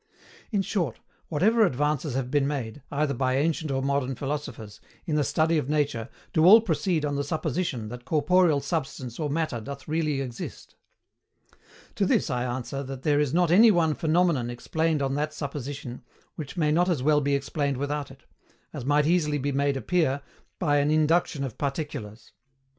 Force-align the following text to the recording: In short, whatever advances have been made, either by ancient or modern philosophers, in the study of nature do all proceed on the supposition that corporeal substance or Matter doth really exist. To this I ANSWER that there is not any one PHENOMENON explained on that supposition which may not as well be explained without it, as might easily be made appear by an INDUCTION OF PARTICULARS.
In 0.51 0.63
short, 0.63 0.99
whatever 1.27 1.63
advances 1.63 2.15
have 2.15 2.31
been 2.31 2.47
made, 2.47 2.81
either 2.91 3.13
by 3.13 3.35
ancient 3.35 3.69
or 3.69 3.83
modern 3.83 4.15
philosophers, 4.15 4.81
in 5.05 5.15
the 5.15 5.23
study 5.23 5.59
of 5.59 5.69
nature 5.69 6.09
do 6.33 6.43
all 6.43 6.59
proceed 6.59 7.05
on 7.05 7.17
the 7.17 7.23
supposition 7.23 7.89
that 7.89 8.03
corporeal 8.03 8.61
substance 8.61 9.19
or 9.19 9.29
Matter 9.29 9.61
doth 9.61 9.87
really 9.87 10.19
exist. 10.19 10.73
To 11.93 12.07
this 12.07 12.31
I 12.31 12.45
ANSWER 12.45 12.81
that 12.81 13.03
there 13.03 13.19
is 13.19 13.31
not 13.31 13.51
any 13.51 13.69
one 13.69 13.93
PHENOMENON 13.93 14.49
explained 14.49 15.03
on 15.03 15.13
that 15.13 15.35
supposition 15.35 16.01
which 16.33 16.57
may 16.57 16.71
not 16.71 16.89
as 16.89 17.03
well 17.03 17.21
be 17.21 17.35
explained 17.35 17.77
without 17.77 18.09
it, 18.09 18.23
as 18.73 18.83
might 18.83 19.05
easily 19.05 19.37
be 19.37 19.51
made 19.51 19.77
appear 19.77 20.21
by 20.57 20.77
an 20.77 20.89
INDUCTION 20.89 21.43
OF 21.43 21.59
PARTICULARS. 21.59 22.31